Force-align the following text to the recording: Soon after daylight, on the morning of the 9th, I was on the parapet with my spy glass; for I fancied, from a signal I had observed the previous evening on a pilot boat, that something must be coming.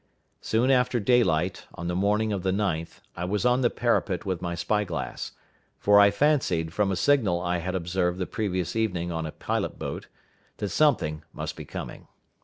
Soon 0.41 0.71
after 0.71 0.99
daylight, 0.99 1.67
on 1.75 1.87
the 1.87 1.93
morning 1.93 2.33
of 2.33 2.41
the 2.41 2.49
9th, 2.49 3.01
I 3.15 3.23
was 3.23 3.45
on 3.45 3.61
the 3.61 3.69
parapet 3.69 4.25
with 4.25 4.41
my 4.41 4.55
spy 4.55 4.83
glass; 4.83 5.33
for 5.77 5.99
I 5.99 6.09
fancied, 6.09 6.73
from 6.73 6.91
a 6.91 6.95
signal 6.95 7.39
I 7.39 7.59
had 7.59 7.75
observed 7.75 8.17
the 8.17 8.25
previous 8.25 8.75
evening 8.75 9.11
on 9.11 9.27
a 9.27 9.31
pilot 9.31 9.77
boat, 9.77 10.07
that 10.57 10.69
something 10.69 11.21
must 11.35 11.55
be 11.55 11.65
coming. 11.65 12.07